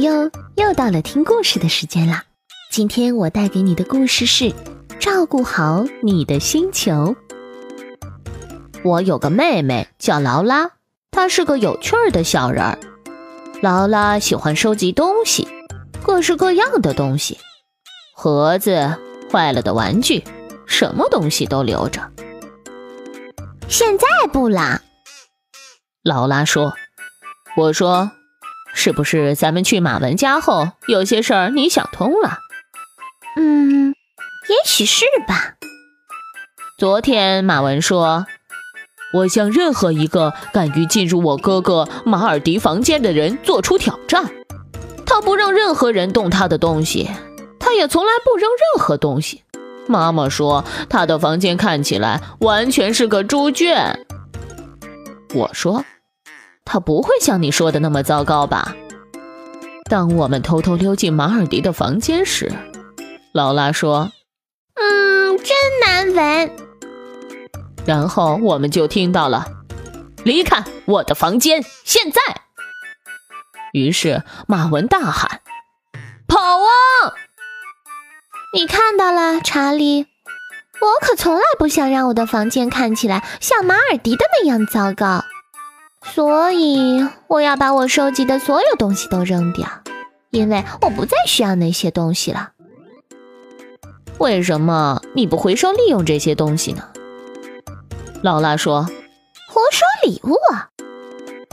[0.00, 2.24] 朋友，又到了听故事的时间啦！
[2.70, 4.44] 今天我带给你的故事是
[4.98, 6.92] 《照顾好你的星球》。
[8.82, 10.70] 我有个妹妹叫劳拉，
[11.10, 12.78] 她是个有趣儿的小人儿。
[13.60, 15.46] 劳拉喜欢收集东西，
[16.02, 17.36] 各式各样的东西，
[18.16, 18.96] 盒子、
[19.30, 20.24] 坏了的玩具，
[20.64, 22.10] 什么东西都留着。
[23.68, 24.80] 现在不啦，
[26.02, 26.72] 劳拉说
[27.54, 28.10] ：“我说。”
[28.72, 32.38] 是不是咱们去马文家后，有些事儿你想通了？
[33.36, 33.94] 嗯，
[34.48, 35.54] 也许是吧。
[36.78, 38.26] 昨天马文说
[39.12, 44.30] ：“我向任何一个敢于进入我哥哥马尔迪房间的人做出挑战。
[45.04, 47.10] 他不让任何人动他的东西，
[47.58, 49.42] 他也从来不扔任何东西。
[49.86, 54.06] 妈妈说他的房间看起来完全是个猪圈。”
[55.34, 55.84] 我说。
[56.64, 58.74] 他不会像你说的那么糟糕吧？
[59.88, 62.52] 当我们偷偷溜进马尔迪的房间时，
[63.32, 64.12] 劳拉说
[64.80, 66.56] ：“嗯，真难闻。”
[67.84, 69.46] 然后我们就听到了
[70.22, 72.20] ：“离开我的房间，现在！”
[73.72, 75.40] 于是马文大喊
[76.28, 76.70] ：“跑啊！”
[78.54, 80.06] 你看到了，查理？
[80.80, 85.24] 我可从来不想让我的房间看起来像马尔迪的那样糟糕。
[86.14, 89.68] 所以我要把我收集的所有东西都扔掉，
[90.30, 92.50] 因为我不再需要那些东西了。
[94.18, 96.82] 为什么你不回收利用这些东西呢？
[98.22, 98.82] 劳拉说
[99.48, 100.36] ：“回收礼物？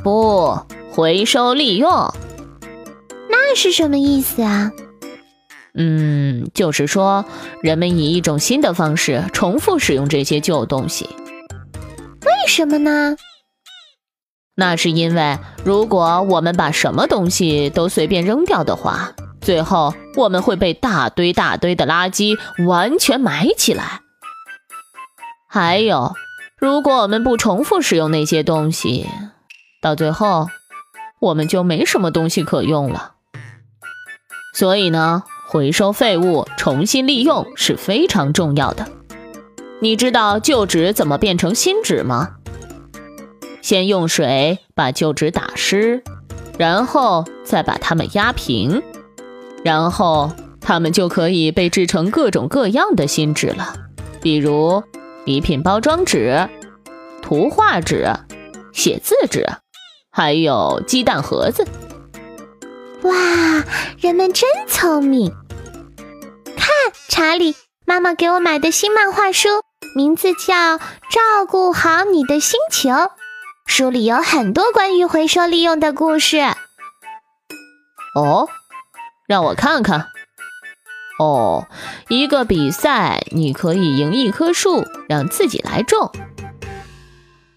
[0.03, 0.59] 不，
[0.91, 1.89] 回收利用。
[3.29, 4.71] 那是什么意思啊？”
[5.79, 7.23] 嗯，就是说
[7.61, 11.07] 人们以一种新的方式重复使用这些旧东西。
[12.25, 13.15] 为什么呢？
[14.59, 22.35] 那是因为，如果我们把什么东西都随便扔掉的话，最后我们会被大堆大堆的垃圾
[22.65, 24.01] 完全埋起来。
[25.47, 26.15] 还有，
[26.57, 29.07] 如果我们不重复使用那些东西，
[29.79, 30.47] 到最后
[31.19, 33.11] 我们就没什么东西可用了。
[34.55, 38.87] 所以呢，回收废物、重新利用是非常重要的。
[39.81, 42.36] 你知道旧纸怎么变成新纸吗？
[43.67, 46.01] 先用水把旧纸打湿，
[46.57, 48.81] 然后再把它们压平，
[49.61, 53.75] 然后它们就可以被制成各种各样的新纸了，
[54.21, 54.81] 比如
[55.25, 56.47] 礼品包装纸、
[57.21, 58.07] 图画纸、
[58.71, 59.45] 写字纸，
[60.11, 61.67] 还有鸡蛋盒子。
[63.01, 63.11] 哇，
[63.99, 65.33] 人们真聪明！
[66.55, 66.69] 看，
[67.09, 67.53] 查理，
[67.85, 69.49] 妈妈给我买的新漫画书，
[69.93, 72.91] 名字叫《照顾好你的星球》。
[73.67, 76.39] 书里有很多关于回收利用的故事。
[78.15, 78.49] 哦，
[79.27, 80.07] 让我看看。
[81.19, 81.67] 哦，
[82.07, 86.11] 一个比赛，你可以赢一棵树，让自己来种。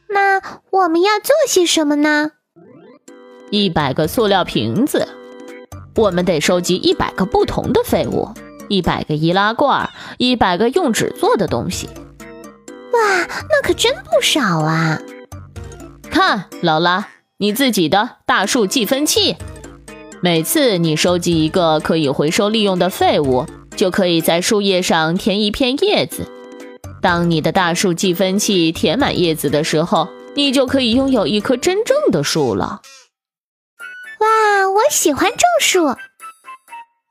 [0.09, 2.33] 那我们要做些什么呢？
[3.51, 5.09] 一百个塑料瓶子，
[5.95, 8.29] 我们得收集一百个不同的废物，
[8.69, 9.89] 一百个易拉罐，
[10.19, 11.89] 一百个用纸做的东西。
[12.93, 15.01] 哇，那可真不少啊！
[16.31, 17.09] 看，劳拉，
[17.39, 19.37] 你自己的大树计分器。
[20.21, 26.31] 每次你收集一个可以回收利用的废物，就可以在树叶上填一片叶子。
[27.03, 32.81] 当你的大树计分器填满叶子的时候，你就可以拥有一棵真正的树了。
[34.21, 35.97] 哇，我喜欢种树。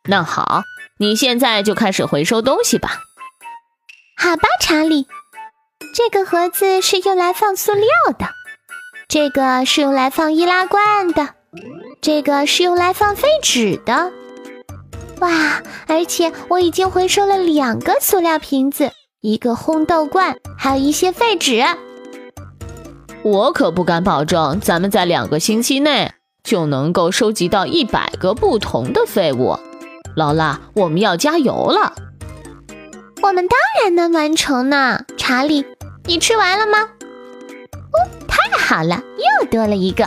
[0.05, 0.63] 那好，
[0.99, 3.01] 你现在就开始回收东西吧。
[4.15, 5.07] 好吧，查理，
[5.93, 7.83] 这个盒子是用来放塑料
[8.17, 8.38] 的。
[9.09, 11.29] 这个是用来放易拉罐的，
[11.99, 14.11] 这个是用来放废纸的。
[15.19, 15.63] 哇！
[15.87, 18.91] 而且我已经回收了两个塑料瓶子，
[19.21, 21.65] 一个烘豆罐，还有一些废纸。
[23.23, 26.13] 我可不敢保证咱们在两个星期内
[26.43, 29.57] 就能够收集到一百个不同的废物。
[30.15, 31.95] 劳拉，我们要加油了。
[33.23, 35.03] 我们当然能完成呢。
[35.17, 35.65] 查理，
[36.05, 36.89] 你吃完了吗？
[38.69, 39.01] 好了，
[39.41, 40.03] 又多了一个。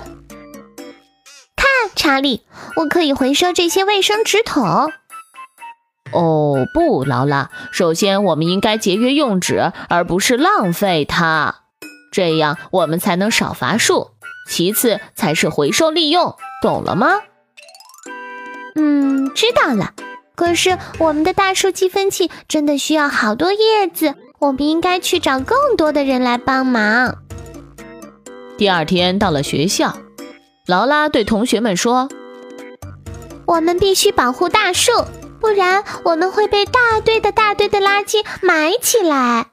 [1.57, 1.67] 看，
[1.97, 4.93] 查理，我可以回收这些卫生纸筒。
[6.13, 11.57] 哦不，劳拉，首先我们应该节约用纸，而不是浪费它，
[12.13, 14.13] 这样我们才能少伐树。
[14.49, 17.19] 其次才是回收利用，懂了吗？
[18.77, 19.93] 嗯，知道了。
[20.37, 27.22] 可是我们的大树积分器真的需要好多叶子，我们应该去找更多的人来帮忙。
[28.57, 29.97] 第二天到了学校，
[30.67, 32.09] 劳拉对同学们说
[33.47, 34.93] ：“我们必须保护大树。”
[35.43, 39.49] 不然我们会被大堆的大堆的垃圾埋起来。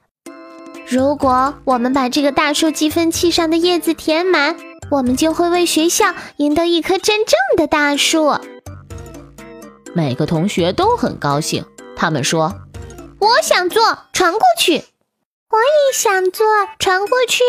[0.86, 4.54] 如果我们把这个大树积分器上的叶子填满，
[4.88, 8.38] 我们就会为学校赢得一棵真正的大树。
[9.92, 11.64] 每个同学都很高兴，
[11.96, 12.54] 他们说
[13.18, 13.82] ：“我想做，
[14.12, 14.84] 传过去。”
[15.50, 16.46] 我也想做，
[16.78, 17.42] 传过去。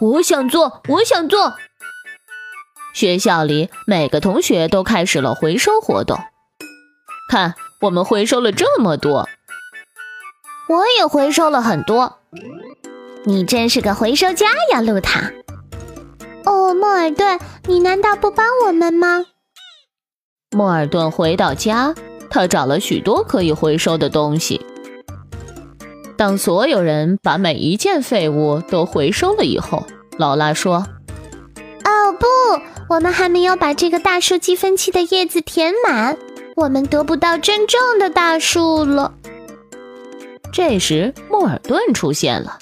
[0.00, 1.54] 我想做，我想做。
[2.94, 6.18] 学校里每个同学都开始了回收活动。
[7.30, 7.54] 看。
[7.82, 9.28] 我们回收了这么多，
[10.66, 12.20] 我也回收了很多。
[13.24, 15.30] 你真是个回收家呀，露塔。
[16.46, 19.26] 哦，莫尔顿，你难道不帮我们吗？
[20.56, 21.94] 莫尔顿回到家，
[22.30, 24.64] 他找了许多可以回收的东西。
[26.16, 29.86] 当所有人把每一件废物都回收了以后，
[30.18, 30.86] 劳拉说
[31.84, 32.26] ：“哦不，
[32.88, 36.16] 我们还没有把这个大树积分器的叶子填满。”
[36.56, 39.12] 我们得不到真正的大树了。
[40.50, 42.58] 这时，莫尔顿出现了。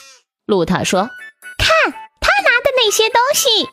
[0.47, 1.03] 露塔说
[1.57, 3.69] ：“看他拿的那些东西。”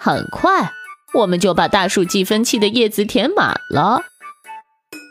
[0.00, 0.72] 很快，
[1.12, 4.00] 我们就把大树计分器的叶子填满了。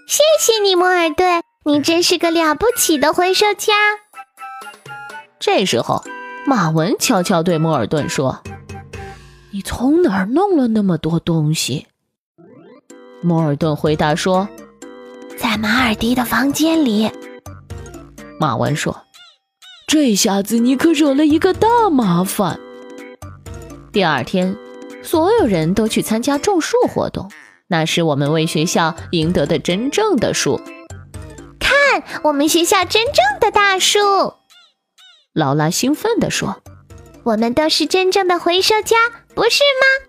[0.07, 3.73] 谢谢你，莫尔顿，你真是个了不起的回收家。
[5.39, 6.03] 这时候，
[6.47, 8.41] 马文悄悄对莫尔顿说
[9.53, 11.85] ：“你从哪儿弄了那么多东西？”
[13.21, 14.49] 莫尔顿回答说
[15.37, 17.11] ：“在马尔迪的房间里。”
[18.39, 19.03] 马文说
[19.85, 22.59] ：“这下子你可惹了一个大麻烦。”
[23.93, 24.57] 第二天，
[25.03, 27.29] 所有人都去参加种树活动，
[27.67, 30.59] 那是我们为学校赢得的真正的树。
[32.01, 33.99] 看，我们学校真正的大树！
[35.33, 36.61] 劳拉兴奋地说
[37.23, 38.97] ：“我们都是真正的回收家，
[39.35, 40.05] 不是吗？”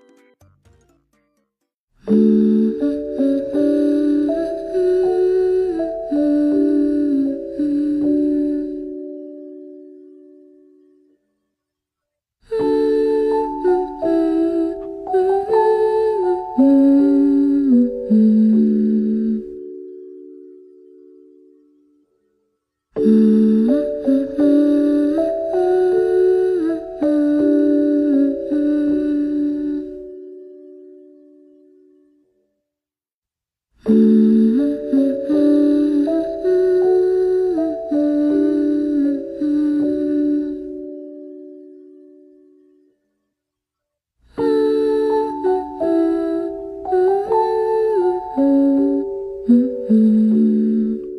[50.11, 51.10] Mm.